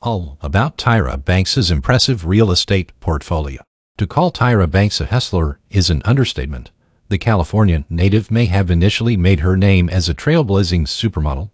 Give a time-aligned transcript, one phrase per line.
[0.00, 3.60] All about Tyra Banks' impressive real estate portfolio.
[3.96, 6.70] To call Tyra Banks a hustler is an understatement.
[7.08, 11.50] The Californian native may have initially made her name as a trailblazing supermodel,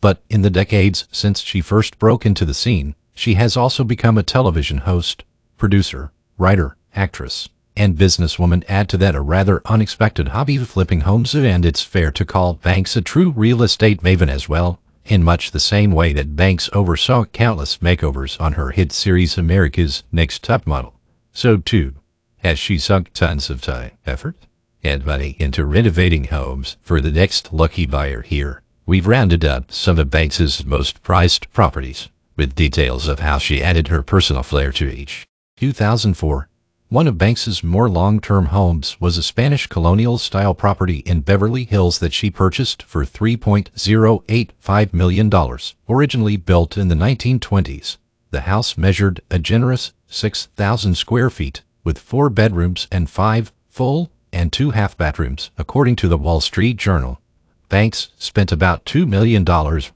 [0.00, 4.18] but in the decades since she first broke into the scene, she has also become
[4.18, 5.22] a television host,
[5.56, 8.64] producer, writer, actress, and businesswoman.
[8.68, 12.54] Add to that a rather unexpected hobby of flipping homes, and it's fair to call
[12.54, 16.70] Banks a true real estate maven as well in much the same way that Banks
[16.72, 20.94] oversaw countless makeovers on her hit series America's Next Top Model.
[21.32, 21.94] So too
[22.38, 24.36] has she sunk tons of time, effort,
[24.82, 28.62] and money into renovating homes for the next lucky buyer here.
[28.86, 33.88] We've rounded up some of Banks's most prized properties with details of how she added
[33.88, 35.24] her personal flair to each.
[35.56, 36.48] 2004
[36.94, 42.12] one of Banks's more long-term homes was a Spanish colonial-style property in Beverly Hills that
[42.12, 45.58] she purchased for $3.085 million.
[45.88, 47.96] Originally built in the 1920s,
[48.30, 54.52] the house measured a generous 6,000 square feet with four bedrooms and five full and
[54.52, 57.20] two half bathrooms, according to the Wall Street Journal.
[57.68, 59.44] Banks spent about $2 million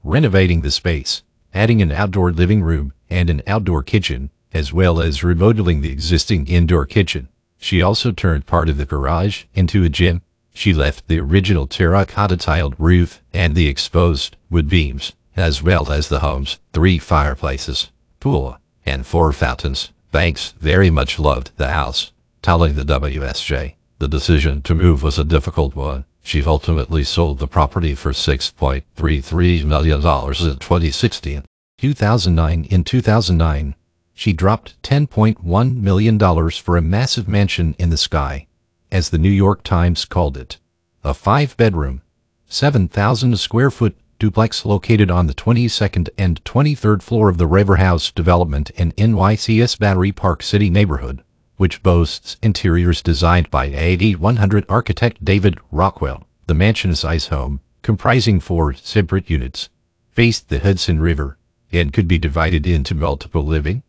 [0.03, 5.23] renovating the space, adding an outdoor living room and an outdoor kitchen as well as
[5.23, 7.27] remodeling the existing indoor kitchen.
[7.57, 10.21] She also turned part of the garage into a gym.
[10.53, 16.09] She left the original terracotta tiled roof and the exposed wood beams, as well as
[16.09, 19.91] the home's three fireplaces, pool, and four fountains.
[20.11, 22.11] Banks very much loved the house,
[22.41, 23.75] telling the WSJ.
[23.99, 26.05] The decision to move was a difficult one.
[26.23, 31.43] She ultimately sold the property for $6.33 million in 2016.
[31.79, 33.75] 2009 In 2009,
[34.19, 36.19] she dropped $10.1 million
[36.51, 38.45] for a massive mansion in the sky,
[38.91, 40.57] as the New York Times called it.
[41.05, 42.01] A five-bedroom,
[42.45, 48.11] 7,000 square foot duplex located on the 22nd and 23rd floor of the River House
[48.11, 51.23] development in NYC's Battery Park City neighborhood,
[51.55, 56.27] which boasts interiors designed by AD100 architect David Rockwell.
[56.47, 59.69] The mansion-size home, comprising four separate units,
[60.11, 61.37] faced the Hudson River
[61.71, 63.81] and could be divided into multiple living,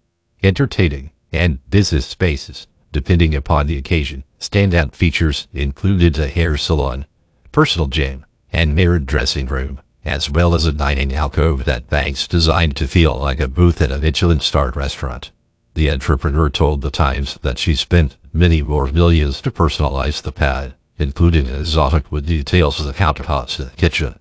[0.43, 4.25] entertaining, and business spaces, depending upon the occasion.
[4.39, 7.06] Standout features included a hair salon,
[7.53, 12.77] personal gym, and mirrored dressing room, as well as a dining alcove that Banks designed
[12.77, 15.31] to feel like a booth at a Michelin-starred restaurant.
[15.75, 20.75] The entrepreneur told the Times that she spent many more millions to personalize the pad,
[20.99, 24.19] including exotic wood details of the countertops in the kitchen,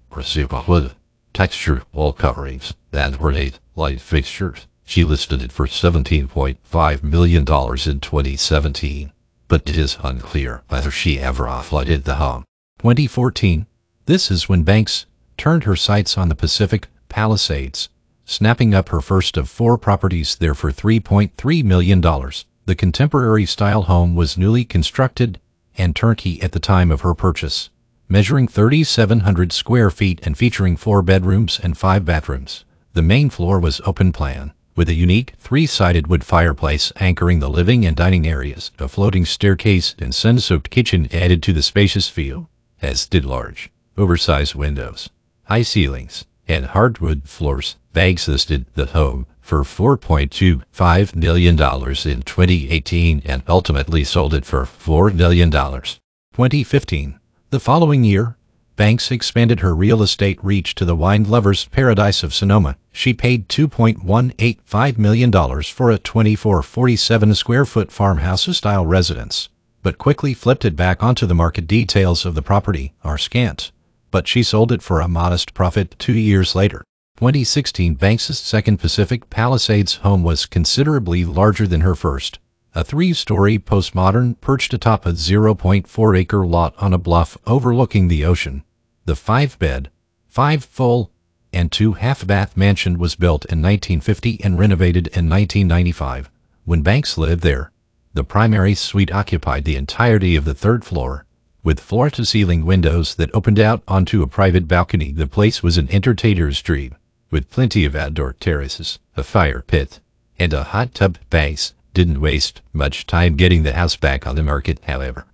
[0.68, 0.92] wood,
[1.34, 4.68] texture wall coverings, and ornate light fixtures.
[4.90, 9.12] She listed it for $17.5 million in 2017,
[9.48, 12.44] but it is unclear whether she ever offloaded the home.
[12.80, 13.68] 2014.
[14.08, 15.06] This is when Banks
[15.38, 17.90] turned her sights on the Pacific Palisades,
[18.26, 22.02] snapping up her first of four properties there for $3.3 million.
[22.02, 25.40] The contemporary style home was newly constructed
[25.78, 27.70] and turnkey at the time of her purchase,
[28.08, 32.66] measuring 3,700 square feet and featuring four bedrooms and five bathrooms.
[32.94, 37.86] The main floor was open plan with a unique three-sided wood fireplace anchoring the living
[37.86, 38.72] and dining areas.
[38.80, 42.50] A floating staircase and sun-soaked kitchen added to the spacious feel,
[42.82, 45.10] as did large, oversized windows,
[45.44, 47.76] high ceilings, and hardwood floors.
[47.94, 55.14] Banks listed the home for $4.25 million in 2018 and ultimately sold it for $4
[55.14, 55.50] million.
[55.52, 57.20] 2015.
[57.50, 58.38] The following year,
[58.80, 62.78] Banks expanded her real estate reach to the wine lover's paradise of Sonoma.
[62.94, 69.50] She paid $2.185 million for a 2447 square foot farmhouse-style residence,
[69.84, 71.68] but quickly flipped it back onto the market.
[71.68, 73.74] Details of the property are scant,
[74.12, 76.86] but she sold it for a modest profit two years later.
[77.18, 82.40] 2016 Banks' second Pacific Palisades home was considerably larger than her first.
[82.74, 88.64] A three-story postmodern perched atop a 0.4-acre lot on a bluff overlooking the ocean.
[89.10, 89.90] The five-bed,
[90.28, 91.10] five-full,
[91.52, 96.30] and two half-bath mansion was built in 1950 and renovated in 1995.
[96.66, 97.72] When Banks lived there,
[98.14, 101.26] the primary suite occupied the entirety of the third floor,
[101.64, 105.12] with floor-to-ceiling windows that opened out onto a private balcony.
[105.12, 106.96] The place was an entertainer's dream,
[107.32, 110.00] with plenty of outdoor terraces, a fire pit,
[110.38, 111.18] and a hot tub.
[111.32, 115.26] Banks didn't waste much time getting the house back on the market, however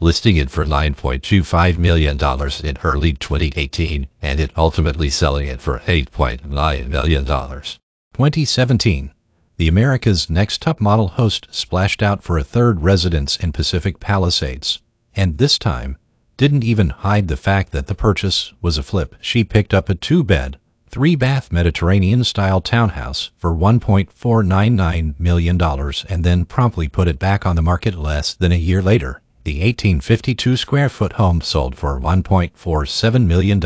[0.00, 2.18] listing it for $9.25 million
[2.64, 7.24] in early 2018 and it ultimately selling it for $8.9 million.
[7.24, 9.12] 2017.
[9.58, 14.82] The America's Next Top Model host splashed out for a third residence in Pacific Palisades,
[15.14, 15.96] and this time
[16.36, 19.14] didn't even hide the fact that the purchase was a flip.
[19.20, 20.58] She picked up a two-bed,
[20.90, 27.94] three-bath Mediterranean-style townhouse for $1.499 million and then promptly put it back on the market
[27.94, 29.22] less than a year later.
[29.46, 33.62] The 1852 square foot home sold for $1.47 million,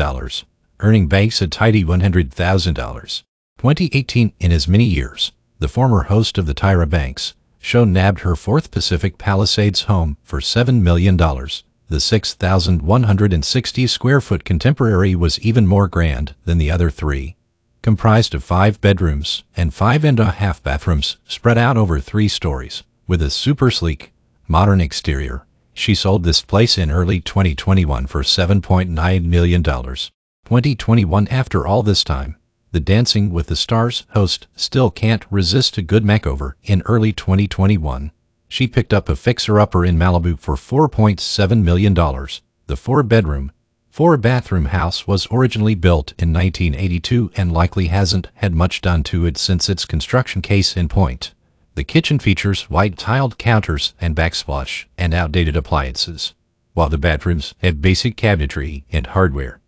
[0.79, 3.23] earning Banks a tidy $100,000.
[3.57, 8.35] 2018 In as many years, the former host of the Tyra Banks show nabbed her
[8.35, 11.17] fourth Pacific Palisades home for $7 million.
[11.17, 17.37] The 6,160 square foot contemporary was even more grand than the other three.
[17.81, 22.83] Comprised of five bedrooms and five and a half bathrooms spread out over three stories,
[23.07, 24.13] with a super sleek,
[24.47, 25.47] modern exterior.
[25.73, 29.63] She sold this place in early 2021 for $7.9 million.
[29.63, 32.35] 2021 After all this time,
[32.71, 38.11] the Dancing with the Stars host still can't resist a good makeover in early 2021
[38.51, 41.93] she picked up a fixer-upper in Malibu for $4.7 million.
[41.93, 43.53] The four-bedroom,
[43.89, 49.37] four-bathroom house was originally built in 1982 and likely hasn't had much done to it
[49.37, 51.33] since its construction case in point.
[51.75, 56.33] The kitchen features white tiled counters and backsplash and outdated appliances,
[56.73, 59.61] while the bathrooms have basic cabinetry and hardware.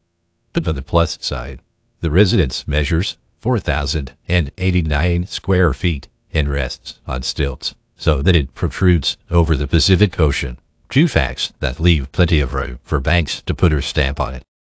[0.52, 1.62] But on the plus side,
[2.02, 9.56] the residence measures 4,089 square feet and rests on stilts so that it protrudes over
[9.56, 10.58] the Pacific Ocean.
[10.90, 14.44] Two facts that leave plenty of room for Banks to put her stamp on it.